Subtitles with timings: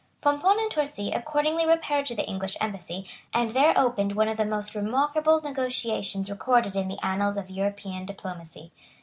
[0.23, 3.05] Pomponne and Torcy accordingly repaired to the English embassy;
[3.35, 8.03] and there opened one of the most remarkable negotiations recorded in the annals of European
[8.05, 8.71] diplomacy.